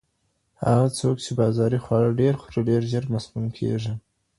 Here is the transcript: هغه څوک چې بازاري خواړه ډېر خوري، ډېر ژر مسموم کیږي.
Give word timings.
هغه 0.65 0.87
څوک 0.99 1.15
چې 1.25 1.31
بازاري 1.39 1.79
خواړه 1.85 2.09
ډېر 2.21 2.33
خوري، 2.41 2.61
ډېر 2.69 2.81
ژر 2.91 3.05
مسموم 3.13 3.47
کیږي. 3.57 3.93